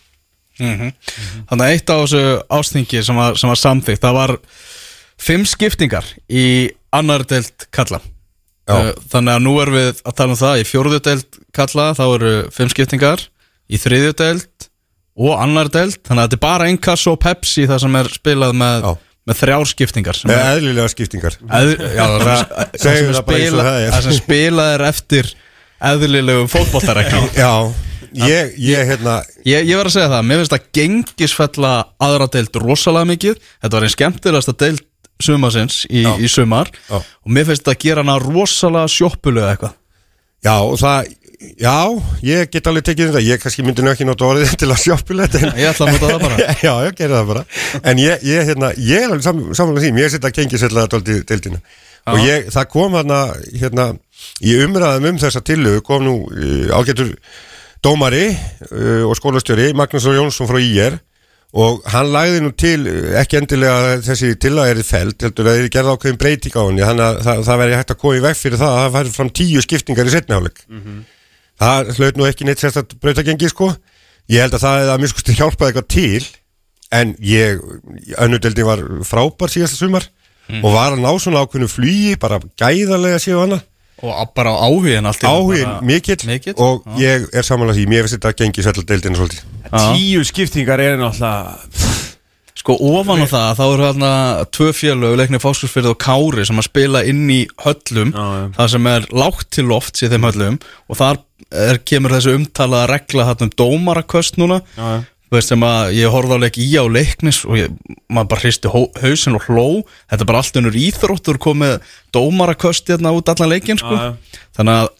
[1.49, 4.35] Þannig að eitt á þessu ástingi sem var, sem var samþykkt, það var
[5.20, 6.46] fimm skiptingar í
[6.92, 8.03] annar deild kalla
[8.68, 8.75] Já.
[8.77, 12.05] Uh, Þannig að nú erum við að tala um það í fjórðu deild kalla, þá
[12.07, 13.25] eru fimm skiptingar
[13.70, 14.68] í þriðju deild
[15.20, 18.55] og annar deild, þannig að þetta er bara einkass og Pepsi það sem er spilað
[18.61, 19.10] með, Já.
[19.30, 21.38] Með þrjár skiptingar eðlilega skiptingar.
[21.60, 22.42] Eð, já, það,
[22.82, 25.30] sem, spila, það sem spilað er eftir
[25.90, 27.52] eðlilegum fótboltareglum Já,
[28.26, 32.56] ég, ég hérna Ég, ég verð að segja það, mér finnst að gengisfella aðra deild
[32.60, 33.38] rosalega mikið.
[33.62, 34.86] Þetta var einn skemmtilegasta deild
[35.20, 36.12] sumarsins í, Já.
[36.16, 36.98] í sumar Já.
[37.00, 39.76] Og mér finnst að gera hana rosalega sjoppulega eitthvað.
[40.40, 41.10] Já, og það,
[41.40, 41.76] já,
[42.24, 45.38] ég get alveg tekið það, ég kannski myndi nú ekki nota orðið til að sjoppulegt
[45.40, 46.37] en Ég ætla að nota það bara.
[46.66, 47.44] Já, já, gerði það bara.
[47.81, 49.92] En ég, ég, hérna, ég er alveg sam, samanlega því.
[49.96, 51.61] Mér setja að gengi sérlega dóldi deildina.
[52.11, 53.20] Og ég, það kom þarna
[53.61, 53.87] hérna,
[54.44, 57.14] Í umræðum um þessa tillögu Kom nú uh, ágætur
[57.85, 60.98] Dómari uh, og skólastjóri Magnús Jónsson frá IR
[61.57, 65.70] Og hann lagði nú til uh, Ekki endilega þessi tillaga er feld Heldur að er
[65.72, 66.85] gerða ákveðin breyting á henni.
[66.85, 67.57] Þannig að það, það
[71.61, 73.70] það hlaut nú ekki neitt sérstætt brautagengi sko.
[74.31, 76.27] Ég held að það hefði að mjög skusti hjálpað eitthvað til
[77.01, 77.61] en ég
[78.18, 80.07] önnudeldin var frábær síðasta sumar
[80.62, 83.61] og var að ná svona ákveðnu flugi bara gæðarlega séu hana
[84.01, 87.20] Og á- bara áhugin allt áhugin mikill, mikill, og já.
[87.20, 87.85] ég er samanlega því.
[87.87, 89.42] Mér finnst þetta að gengi sérstætt svolítið.
[89.77, 91.59] Tíu skiptingar er náttúrulega
[92.58, 94.10] Sko ofan á það, þá eru hérna
[94.52, 98.48] tvö félög, leiknir Fáskursfyrð og Kári sem að spila inn í höllum Já, já.
[98.58, 100.58] það sem er lágt til loft í þeim höllum
[100.90, 105.00] og þar er, kemur þessu umtalaða regla þarna um dómaraköst núna Já, já.
[105.30, 107.74] Þú veist sem að ég horfði á leik í á leiknis og ég,
[108.10, 109.66] maður bara hristi hó- hausinn og hló
[110.10, 111.76] þetta er bara allt unnur íþróttur komið
[112.10, 113.94] dómaraköst hérna út allan leikin sko.
[113.94, 114.40] Já, já.
[114.58, 114.90] þannig að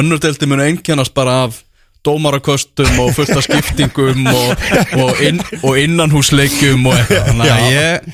[0.00, 1.60] önnur delti munu einkennast bara af
[2.06, 4.64] dómaraköstum og fullt af skiptingum og,
[5.02, 7.28] og, inn, og innanhúsleikum og eitthvað.
[7.30, 8.10] Þannig að ég,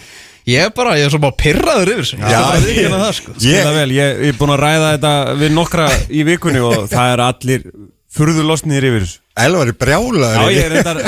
[0.52, 2.20] ég er bara, ég er svo bara pyrraður yfir þessu.
[2.20, 3.38] Ég skal bara viðurkenna það, sko.
[3.46, 7.12] Ég- vel, ég ég er búin að ræða þetta við nokkra í vikunni og það
[7.16, 7.66] er allir
[8.12, 9.18] furðulosnir yfir þessu.
[9.42, 10.98] Elvar er brjálaður Já, ég er reyndar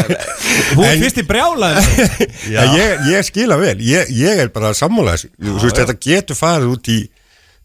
[0.79, 1.89] Hún En- fyrst í brjálaður
[2.63, 6.39] En ég, ég skila vel, ég, ég er bara sammála þessu, þú veist þetta getur
[6.39, 6.97] farið út í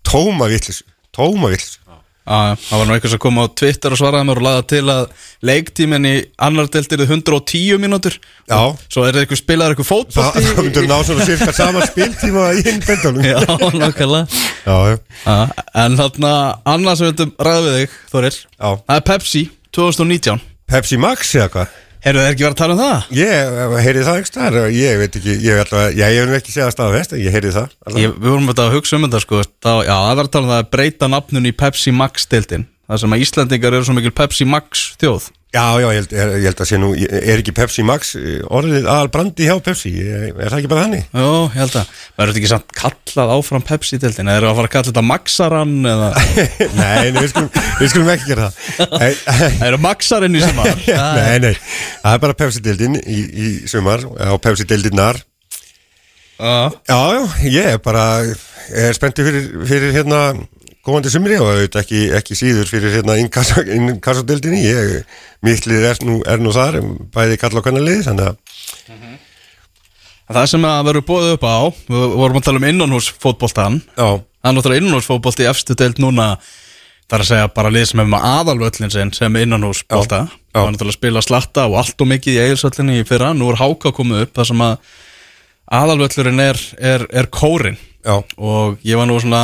[0.04, 1.79] tóma vittlis
[2.30, 5.02] það var nú eitthvað sem kom á Twitter og svaraði mér og laða til að
[5.50, 6.14] leiktíminn í
[6.46, 8.60] annar delt er 110 mínútur Já.
[8.86, 12.64] Svo er það eitthvað spilaður eitthvað fótbolti það myndur ná svona cirka sama spiltíma í
[12.68, 13.40] hinn bendunum Já,
[13.82, 14.26] nákvæmlega
[14.66, 14.98] já, já.
[15.26, 15.38] Já,
[15.84, 16.34] En þarna,
[16.70, 18.70] annars sem við veitum ræða við þig, Þorir Já.
[18.70, 19.44] Það er Pepsi
[19.80, 23.08] 2019 Pepsi Max eða hvað Herru, það er ekki verið að tala um það?
[23.20, 27.24] Ég heyri það ekki staðar ég veit ekki, ég, hef nú ekki segjað staðfest en
[27.26, 27.74] ég heyri það.
[28.00, 30.54] Ég, við vorum að hugsa um þetta sko það, Já, það var að tala um
[30.54, 34.14] það að breyta nafnun í Pepsi Max deildin Það sem að Íslandingar eru svo mikil
[34.16, 37.82] Pepsi Max þjóð Já, já, ég held, ég held að sé nú er ekki Pepsi
[37.82, 39.90] Max eh, orðið aðal brandi hjá Pepsi?
[40.06, 41.08] Er er það ekki bara þannig?
[41.10, 44.60] Jó, ég held að Verður þetta ekki samt kallað áfram Pepsi deildin Eða eru að
[44.60, 46.12] fara að kalla þetta Maxaran eða?
[46.78, 48.94] Nei, nei, við skulum, við skulum ekki gera það.
[49.34, 50.86] Það eru Maxarinn í sumar?
[51.18, 51.52] Nei, nei,
[52.04, 55.24] það er bara Pepsi-deildin í, í sumar á Pepsi-deildinnar
[56.40, 56.72] Já.
[56.88, 58.06] Já, já, ég er bara
[58.70, 60.22] er spenntið fyrir, fyrir hérna
[60.86, 64.62] komandi sumri og auðvitað ekki, ekki síður fyrir hérna innkassadeildinni.
[64.64, 66.80] Ég, mittlið er nú, er nú þar
[67.16, 68.40] bæði kalla og kannalið þannig að
[70.30, 71.58] Það sem að verður bóðið upp á
[71.90, 75.74] Við vorum að tala um innanhús fótboltan já, Það er náttúrulega innanhús fótbolti í efstu
[75.74, 76.28] deild núna
[77.10, 80.20] Það er að segja bara lið sem er með aðalvöllin sinn sem er innanhús bolta
[80.28, 80.36] Já.
[80.54, 83.32] Það var náttúrulega að spila slatta og allt og mikið í eigilsöllinni í fyrra.
[83.38, 84.94] Nú er Háka komið upp þar sem að
[85.80, 89.42] aðalvöllurinn er, er, er kórin já, og ég var nú svona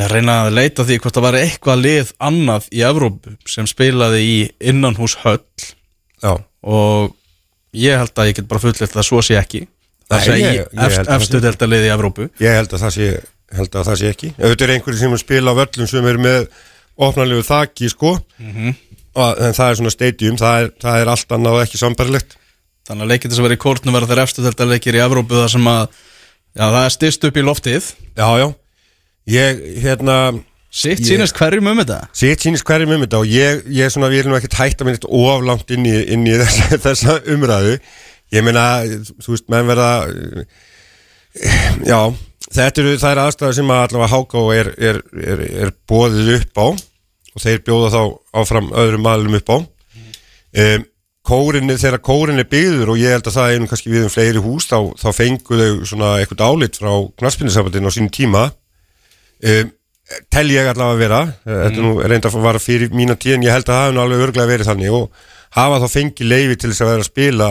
[0.00, 3.68] ég að reyna að leita því hvort það væri eitthvað lið annað í Evrópu sem
[3.70, 4.36] spilaði í
[4.72, 5.42] innanhús höll.
[6.22, 6.32] Já.
[6.64, 7.12] Og
[7.76, 9.66] ég held að ég get bara fullilt að svo sé ekki.
[10.10, 12.28] Það Nei, sé ég- ég held að það efstu sé- delta lið í Evrópu.
[12.40, 13.08] Ég held að það sé
[13.60, 14.28] að það sé ekki.
[14.38, 16.48] Auðvitað er einhverjum sem spila á völlum sem er með
[17.00, 18.12] opnarlegu þaki sko
[19.14, 22.36] og, en það er svona stadium það er, það er allt annað og ekki sambarilegt
[22.86, 23.96] Þannig að leikir þess að vera í kórnum
[24.50, 25.82] þetta leikir í Evrópu þar sem að
[26.56, 27.90] já, það er styrst upp í loftið.
[28.18, 28.46] Já, já,
[29.28, 30.20] ég hérna
[30.70, 34.22] Sitt sýnist hverjum um þetta Sitt sýnist hverjum um þetta og ég, ég svona, við
[34.22, 37.78] erum nú ekkert hægt að minna þetta oflangt inn í, inn í þessa, þessa umræðu.
[38.30, 38.66] Ég meina,
[39.18, 39.88] þú veist, menn verða,
[41.82, 41.98] já,
[42.46, 46.66] þetta eru þær aðstæður sem að allavega háká er, er, er, er bóðið upp á
[46.70, 48.00] og þeir bjóða þá
[48.42, 49.58] áfram öðrum maðurum upp á.
[50.50, 50.86] Um,
[51.26, 54.14] kórinni, þegar kórin er byggður og ég held að það er nú kannski við um
[54.14, 58.48] fleiri hús, þá, þá fengu þau svona eitthvað álit frá knaspinnisambandinu á sínum tíma.
[59.40, 59.74] Um,
[60.32, 63.54] tel ég allavega að vera þetta nú reynda að vara fyrir mína tíð en ég
[63.54, 64.96] held að það nú alveg örglega verið þannig.
[64.96, 67.50] Og hafa þá fengið leifi til þess að vera að spila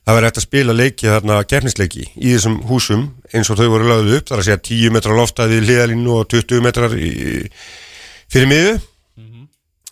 [0.00, 3.02] það verið hægt að spila leiki þarna keppnisleiki í þessum húsum
[3.34, 6.30] eins og þau voru lögðu upp, það er að segja 10 metrar loftæði hliðalínu og
[6.32, 7.10] 20 metrar í,
[8.32, 8.72] fyrir miðu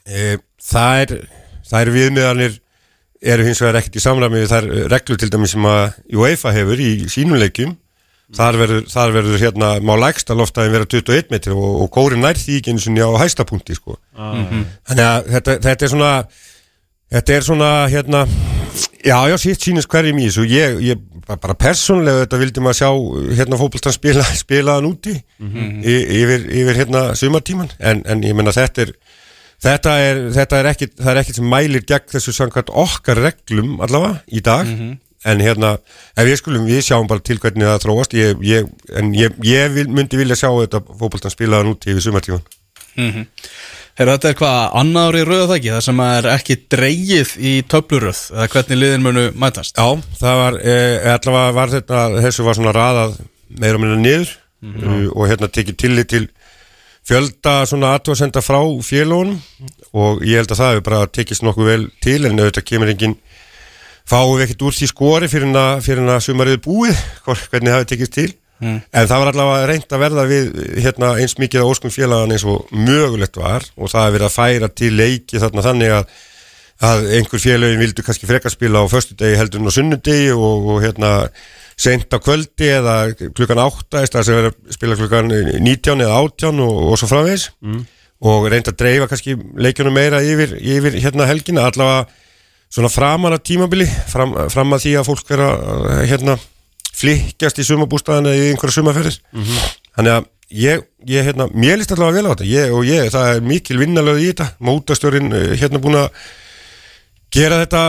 [0.09, 1.15] e, það er
[1.69, 2.57] það er viðmiðanir
[3.35, 5.85] eru hins vegar ekkert í samræmi við þær reglur til dæmis sem að
[6.17, 7.77] UEFA hefur í sínum leikjum
[8.37, 12.37] þar verður, þar verður hérna má lægsta loftæðin vera 21 metri og, og kórin nær
[12.37, 13.97] því ekki eins og á hæsta punkti sko.
[14.17, 16.13] þannig að þetta, þetta er svona
[17.09, 18.25] þetta er svona hérna
[19.05, 20.45] já já sitt sínist hverjum í þessu.
[20.45, 22.91] Ég, ég bara persónlega þetta vildi maður sjá
[23.41, 25.15] hérna fótboltan spila spilaðan úti
[25.85, 28.95] y, yfir, yfir hérna sumartíman en, en ég menna þetta er
[29.59, 33.81] Þetta er, þetta er ekkit, það er ekkit sem mælir gegn þessu samkvæmt okkar reglum
[33.83, 34.69] allavega í dag
[35.29, 35.75] en hérna,
[36.17, 38.15] ef við skulum, við sjáum bara til hvernig það þróast.
[38.19, 42.47] Ég, ég, en ég, ég vil, myndi vilja sjá þetta fótboltan spilaðan út yfir sumartíman
[43.99, 48.47] Heyrðu, þetta er hvað annar ári rauða það sem er ekki dreigið í töfluröð eða
[48.53, 49.79] hvernig liðin munu mætast?
[49.79, 53.17] Já, það var, eh, allavega var þetta þessu var svona raðað
[53.59, 56.25] meira minna niður uh, og hérna tekið tillit til
[57.09, 59.39] fjölda svona aðtóðsenda frá félónum
[59.97, 63.17] og ég held að það hefur bara tekist nokkuð vel til en auðvitað kemur engin
[64.09, 67.91] fáum við ekkert úr því skori fyrir en að, að sumarið búið hvernig það hefur
[67.93, 68.31] tekist til.
[68.59, 70.49] En það var allavega reynd að verða við
[70.83, 73.67] hérna, eins mikið á óskum félagan eins og mögulegt var.
[73.79, 76.19] Og það hefur verið að færa til leiki þarna þannig að
[76.79, 80.77] að einhver félögin vildu kannski frekar spila á föstudegi heldur en á sunnudegi og, og
[80.85, 81.11] hérna
[81.79, 82.95] sent á kvöldi eða
[83.35, 87.49] klukkan 8 eða sem verið að spila klukkan 19 eða 18 og, og svo framvegis.
[88.19, 91.67] Og reynda að dreifa kannski leikjunum meira yfir, yfir hérna helgina.
[91.71, 92.07] Allavega
[92.69, 95.53] svona framan að tímabili fram, fram að því að fólk vera
[96.09, 96.39] hérna
[96.99, 99.21] flikkjast í sumabústaðan eða í einhverja sumaferðir
[99.95, 102.49] þannig að ég, ég hérna, mér líst allavega vel á þetta.
[102.49, 104.51] Ég, og ég, það er mikil vinnalöð í þetta.
[104.65, 106.23] Mótastjórin uh, hérna búin að
[107.35, 107.83] gera þetta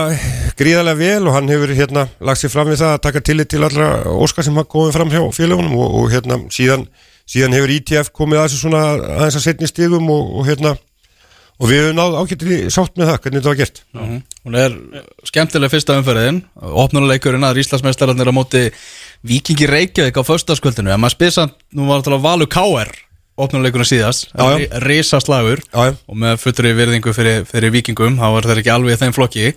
[0.58, 3.62] gríðarlega vel og hann hefur hérna lagt sér fram við það að taka tillit til
[3.64, 6.84] allra óskar sem hafa komið fram hjá félagunum og, og hérna síðan,
[7.24, 10.74] síðan hefur ITF komið að þessu svona aðeins að setja í stigum og, og hérna
[11.60, 13.80] og við höfum náð ágættir í sátt með það hvernig þetta var gert.
[14.46, 14.76] Hún er
[15.28, 16.38] skemmtileg fyrsta umferðin.
[16.56, 18.62] Opnuleikurinn að Íslandsmeistararnir á móti
[19.28, 22.92] Víkingi Reykjavík á föstaskvöldinu en maður spyr samt, nú var þetta Valur K.R.
[23.40, 24.32] opnuleikurinn síðast.
[24.86, 29.16] Risa slagur og með fullri virðingu fyrir, fyrir Víkingum þá var það ekki alveg þeim
[29.16, 29.52] flokki.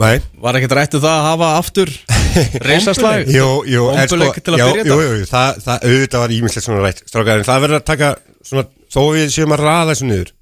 [0.00, 0.16] Nei.
[0.42, 1.90] Var ekkert rættu það að hafa aftur
[2.66, 5.18] risa slag Jú, jú, sko, Ombuleik til að já, byrja jú, þetta.
[5.20, 7.02] jú, það, það auðvitað var ímislegt svona rætt.
[7.06, 8.08] Strákar, en það verður að taka
[8.42, 10.32] svona, þó við séum að raða þessu niður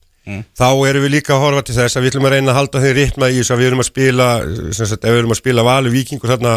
[0.54, 2.82] þá erum við líka að horfa til þess að við ætlum að reyna að halda
[2.84, 4.26] þeir ritma í þess að við erum að spila
[4.70, 6.52] sagt, ef við erum að spila valu vikingur þarna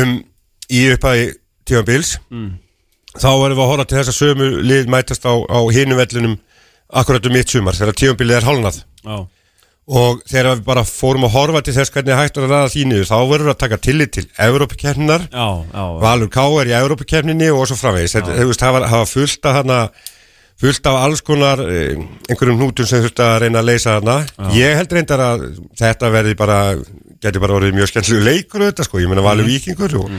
[0.00, 0.12] um
[0.68, 1.30] í upphæði
[1.66, 2.10] tíðanbils
[3.16, 6.36] þá erum við að horfa til þess að sömu lið mætast á, á hinum vellunum
[6.92, 9.16] akkurat um mitt sumar þegar tíðanbilið er hálnað Já,
[9.86, 13.08] og þegar við bara fórum að horfa til þess hvernig hægt að ræða því niður
[13.08, 17.68] þá verður að taka tillit til Evrópakefninar já, já, Valur K er í Evrópakefninni og
[17.70, 18.16] svo framvegis.
[18.18, 19.10] Það var, það var
[20.60, 21.96] fullt af alls konar eh,
[22.30, 24.20] einhverjum hnútum sem þurfti að reyna að leysa hana
[24.56, 25.42] ég held reyndar að
[25.76, 26.60] þetta verði bara
[27.26, 30.10] geti bara orðið mjög skemmtilegu leikur þetta sko, ég meina Valur Víkingur og,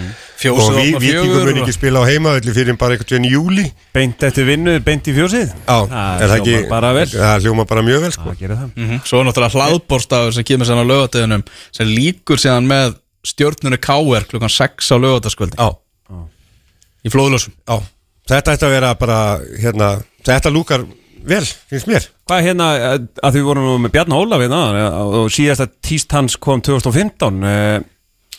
[0.42, 3.10] Fjósið og ví, opna Víkingur fjögur mun og- ekki spila á heimaðalli fyrir bara einhvern
[3.14, 5.52] veginn í júli beint eftir vinnu, beint í fjósið?
[5.54, 7.06] Já, Það er það ekki, hljómar bara vel.
[7.14, 8.34] það hljóma bara mjög vel sko.
[8.34, 9.02] Það Mhm.
[9.06, 12.96] Svo er náttúrulega hlaðborstafur sem kemur sérna á lögatöðunum sem líkur síðan með
[13.26, 14.26] stjórnunu K.R.
[14.30, 15.70] klukkan 6 á lögataskvöldi Já,
[17.06, 17.78] í flóðlösum já,
[18.28, 19.20] þetta ætti að vera bara
[19.62, 19.90] hérna,
[20.36, 20.86] þetta lúkar
[21.28, 22.08] vel, finnst mér.
[22.28, 25.68] Hvað hérna, eh, að því við vorum nú með Bjarni Ólaf hérna eh, og síðasta
[25.84, 27.78] tíst hans kom 2015 eh,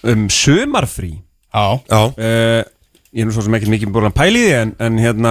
[0.09, 1.15] um sömarfrí
[1.49, 2.63] Já, Já, uh,
[3.17, 5.31] Ég er nú svo sem ekki mikið búin að pæli því en, en hérna,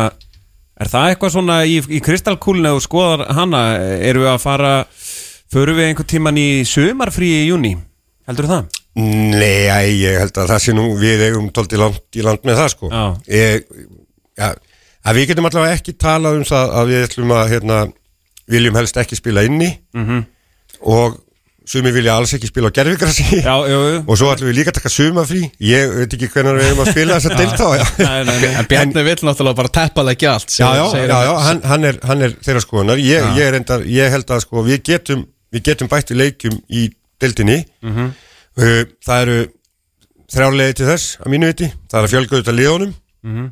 [0.82, 3.62] er það eitthvað svona í, í kristalkúlinu og skoðar hana,
[4.02, 4.72] erum við að fara
[5.54, 7.76] förum við einhvern tíman í sömarfrí í júni,
[8.28, 8.80] heldur það?
[8.98, 12.72] Nei, ég held að það sé nú við eigum tólti langt í land með það
[12.74, 12.90] sko.
[12.90, 13.04] Já.
[13.30, 13.68] ég,
[14.42, 14.50] ja,
[15.08, 17.78] að við getum allavega ekki talað um það að við ætlum að hérna,
[18.48, 19.72] viljum helst ekki spila inni.
[20.86, 21.16] Og
[21.68, 22.80] sumi vilja alls ekki spila á
[23.68, 26.84] jú og svo ætlum við líka að taka sumafrí ég veit ekki hvernig við erum
[26.84, 27.66] að spila þess að delta
[28.62, 32.24] En Bjarni vill náttúrulega bara teppalegja allt Já, já, já, já hann, hann, er, hann
[32.24, 33.02] er þeirra skoðunar.
[33.04, 35.28] Ég, ég, er endar, ég held að sko, við getum
[35.68, 36.88] getum bætt við leikjum í
[37.22, 37.60] deildinni.
[37.84, 38.10] Mhm.
[38.62, 39.38] uh, það eru
[40.32, 42.94] þrjárlega til þess að mínu viti, það er að fjölga auðvitað liðunum.
[43.28, 43.52] Mhm.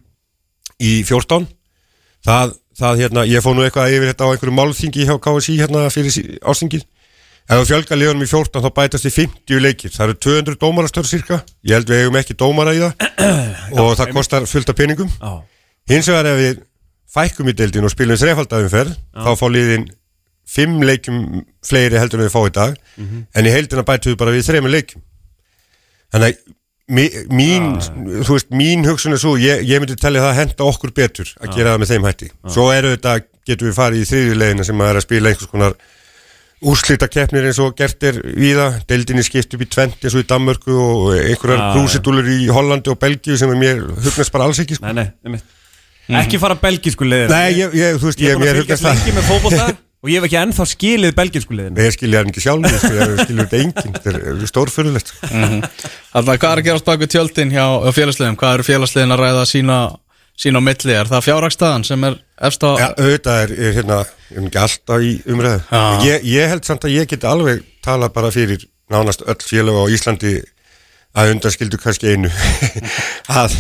[0.82, 1.48] Í 14
[2.26, 5.88] það, það hérna, ég fóð nú eitthvað yfir þetta á einhverju málþingi hjá KSI hérna
[5.94, 6.86] fyrir ásþingið
[7.46, 11.10] ef við fjölga liðunum í 14 þá bætast við 50 leikir, það eru 200 dómarastöru
[11.10, 13.06] cirka, ég held við eigum ekki dómara í það.
[13.82, 15.12] Og það kostar fullt af peningum.
[15.22, 15.44] Já,
[15.92, 16.64] Hins vegar ef við
[17.16, 19.86] fækkum í deildin og spilum þrefaldafumferð þá fá liðin
[20.50, 21.20] fimm leikjum
[21.66, 22.80] fleiri heldur en við fá í dag.
[23.38, 25.06] En í heildina bætum við bara við þremur leikjum.
[26.16, 26.56] Þannig að
[26.88, 27.72] mi- mín,
[28.26, 31.32] þú veist, mín hugsun er svo, ég, ég myndi tellja það að henda okkur betur
[31.42, 32.30] að gera það með þeim hætti.
[32.54, 35.76] Svo eru þetta, getum við farið í þriðjulegina sem að er að spila einhvers konar
[36.66, 40.28] úrslita keppnir eins og gert er víða, deildinni skipt upp í tvent eins og í
[40.30, 44.78] Danmörku og einhverjar krúsidúlur í Hollandi og Belgíu sem er mér hugnast bara alls ekki
[44.80, 44.88] sko.
[44.88, 48.40] nei, nei, nei Ekki fara belgísku liðin Nei, ég, ég, þú veist, Ég ég, er
[48.40, 48.98] búin að hugnast fylgjast það.
[49.02, 49.68] lengi með fótbolta
[50.06, 53.46] og ég hef ekki ennþá skilið belgísku liðin Ég skilja hann ekki sjálf, ég skilja
[53.46, 55.30] þetta enginn Þetta er stórfyrðulegt sko.
[55.32, 57.66] Þannig að hvað er að gerast bak við tjöldin hjá
[57.98, 58.38] félagsliðum?
[58.38, 59.80] Hvað eru félagsliðin að ræða sína,
[60.46, 60.94] sína milli?
[60.94, 62.72] Er það fjárhagstaðan sem er efst á...
[62.78, 66.86] Já, auðvitað er, er hérna, ég er ekki alltaf í umræðu ég, ég held samt
[66.86, 70.36] að ég get alveg talað bara fyrir nánast öll félag á Íslandi
[71.16, 72.30] að undanskildu kannski einu
[73.42, 73.58] að,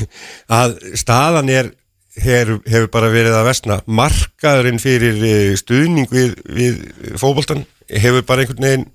[0.51, 1.73] að staðan er
[2.23, 6.83] hefur, hefur bara verið að vestna markaðurinn fyrir eh, stuðning við, við
[7.19, 8.87] fótboltan hefur bara einhvern veginn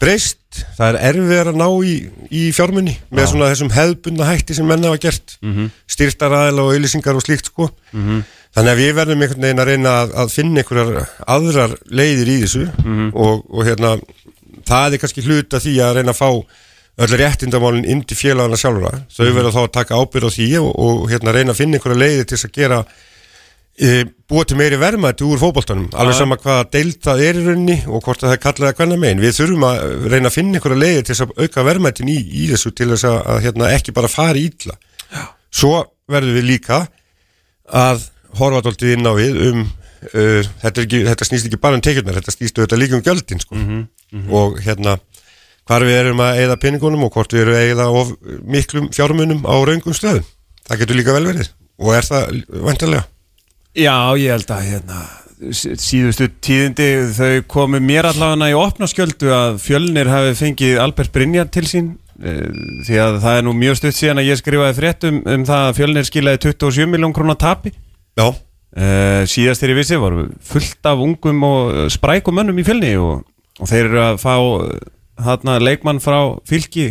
[0.00, 1.94] breyst, það er erfiðar að ná í,
[2.28, 5.38] í fjármunni með svona þessum hefðbundna hætti sem menn hafa gert.
[5.40, 5.70] Mm -hmm.
[5.94, 7.70] styrtaræðila og auðlýsingar og slíkt sko.
[8.56, 12.36] Þannig að við verðum einhvern veginn að reyna að, að finna einhverjar aðrar leiðir í
[12.44, 12.66] þessu
[13.12, 13.96] og, og hérna
[14.66, 16.30] það er kannski hluta því að reyna að fá
[16.96, 19.02] öll réttindamálinn inn til félagana sjálfra.
[19.12, 22.00] Þau verða þá að taka ábyrð á því og, og hérna reyna að finna einhverja
[22.00, 22.78] leiðir til þess að gera
[23.76, 23.90] e,
[24.30, 25.90] búa til meiri verðmætti úr fótboltanum.
[25.92, 28.80] Alveg sama hvaða deild það er í rauninni og hvort að það er kallað að
[28.80, 29.24] hvenna megin.
[29.26, 32.48] Við þurfum að reyna að finna einhverja leiðir til þess að auka verðmættin í, í
[32.54, 34.78] þessu til þess að, að hérna, ekki bara fari ítla
[35.56, 35.80] svo
[36.10, 36.84] verðum við líka
[37.66, 38.06] að
[38.38, 42.18] horfa dálítið inn á við um uh, þetta, ekki, þetta snýst ekki bara um tekjurnar
[42.20, 43.60] þetta snýst auðvitað líka um gjöldin sko.
[44.30, 44.98] og hérna
[45.66, 48.14] hvar við erum að eigða peningunum og hvort við erum að eigða of
[48.46, 50.26] miklum fjármunum á raungum stöðum.
[50.66, 51.52] Það getur líka vel verið.
[51.82, 53.04] Og er það vantarlega
[53.76, 55.02] Já, ég held að hérna
[55.52, 61.50] síðustu tíðindi þau komu mér allavega í opna skjöldu að fjölnir hafi fengið Albert Brynjar
[61.52, 61.90] til sín.
[62.16, 62.46] Eh,
[62.86, 65.76] því að það er nú mjög stutt síðan að ég skrifaði frétt um, það að
[65.76, 67.74] fjölnir skilaði 27 miljón krónar tapi.
[68.16, 68.30] Já,
[68.76, 72.90] Uh, síðast þegar ég vissi var fullt af ungum og uh, sprækum mönnum í fjölni
[73.00, 73.22] og,
[73.56, 74.34] og þeir eru að fá
[75.16, 76.90] þarna leikmann frá fylki.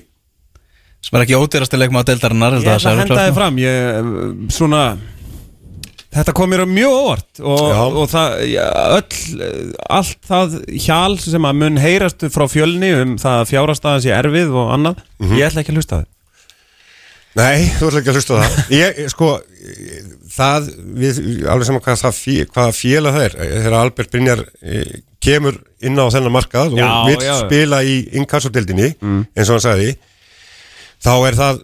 [1.06, 3.60] Sem er ekki ódýrasti leikmaður deildarinnar ég ætla að henda þið fram.
[3.62, 4.08] Ég,
[4.56, 4.86] svona
[6.16, 7.64] þetta kom mér mjög óvart og,
[8.02, 9.46] og það, ja, öll
[9.98, 14.54] allt það hjal sem að mun heyrast frá fjölni um það að fjárastæðan sé erfið
[14.56, 15.02] og annað
[15.36, 16.12] ég ætla ekki að hlusta á þið
[17.36, 18.60] Nei, þú ætla ekki að hlusta á það.
[18.80, 19.30] Ég, sko,
[20.32, 20.70] það
[21.02, 21.18] við,
[21.52, 22.20] alveg saman hvað það
[22.54, 23.36] hvaða félag það er.
[23.50, 24.94] Þegar Albert Brynjar eh,
[25.26, 27.36] kemur inn á þennan markað Já, og vill já.
[27.44, 29.96] spila í inkassodildinni eins og hann sagði
[31.06, 31.62] þá er það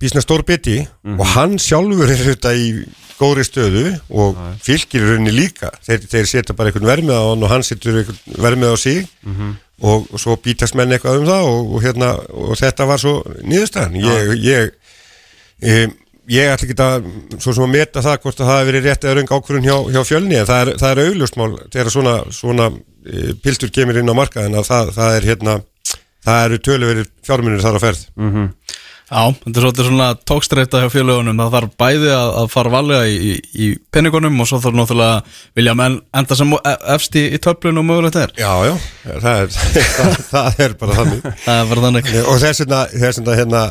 [0.00, 0.80] bísna stór biti
[1.18, 2.72] og hann sjálfur er þetta í
[3.20, 5.68] góðri stöðu og fylgir í rauninni líka.
[5.84, 9.02] Þeir, þeir setja bara einhvern vermið á hann og hann setur einhvern vermið á sig
[9.80, 13.14] og, og svo bítast menn eitthvað um það og, og, hérna, og þetta var svo
[13.44, 14.00] niðurstaðan.
[14.00, 14.76] Ég, ég
[15.60, 15.90] Um,
[16.30, 17.08] ég ætla ekki að
[17.42, 19.74] svo sem að meta það hvort að það hefur verið rétt eða raung ákvörðun hjá,
[19.92, 22.68] hjá fjölni en það er, er augljósmál þegar svona, svona
[23.44, 25.58] piltur kemur inn á markaðin að það, það er hérna
[26.26, 28.06] það eru töluverið fjármunir þar á ferð.
[29.10, 31.40] Já, þetta er svona tókstreita hjá félögunum.
[31.40, 35.16] Það þarf bæði að, að fara valega í, í, penningunum og svo þarf náttúrulega
[35.58, 38.34] vilja menn enda sem e- efst í, í töflun og mögulegt er.
[38.38, 38.74] Já, já,
[39.08, 39.58] það er,
[39.96, 41.26] það, það er bara þannig.
[41.46, 42.12] Það er bara þannig.
[42.22, 42.82] Og þess vegna,
[43.34, 43.64] hérna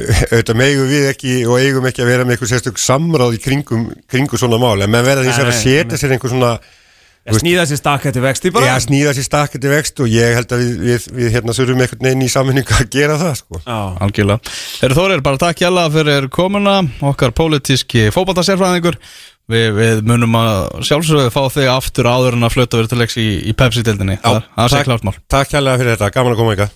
[0.00, 3.88] auðvitað megum við ekki og eigum ekki að vera með eitthvað sérstök samráð í kringum,
[4.08, 4.78] kringum svona mál.
[4.80, 6.54] En menn verða því að setja sér einhver svona
[7.30, 10.62] Ég sníða sér stakkætti vexti bara Já, snýða sér stakkandi vext og ég held að
[10.64, 13.60] við, við, við hérna þurfum einhvern veginn í sammenningu að gera það sko.
[13.64, 13.78] Já.
[14.06, 14.54] Algjörlega.
[14.80, 16.76] Þeir Þórir, bara takk hjalla fyrir komuna,
[17.12, 18.98] okkar pólitíski fótballtasérfræðingur.
[19.50, 23.16] Vi, við munum að sjálfsögðu fá þig aftur áður en að flöta verið til leiks
[23.18, 24.20] í, í Pepsi-dildinni.
[24.22, 25.16] Það, sé takk- klart mál.
[25.32, 26.70] Takk hérlega fyrir þetta, gaman að koma ykkar